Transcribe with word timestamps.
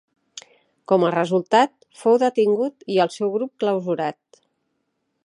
Com 0.91 1.05
a 1.07 1.11
resultat, 1.15 1.73
fou 2.01 2.17
detingut 2.25 2.89
i 2.95 2.99
el 3.05 3.15
seu 3.19 3.33
grup 3.37 3.55
clausurat. 3.65 4.43